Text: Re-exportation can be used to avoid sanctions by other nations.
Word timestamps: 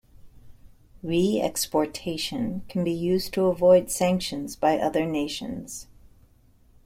Re-exportation 1.03 2.63
can 2.67 2.83
be 2.83 2.91
used 2.91 3.35
to 3.35 3.45
avoid 3.45 3.91
sanctions 3.91 4.55
by 4.55 4.79
other 4.79 5.05
nations. 5.05 5.85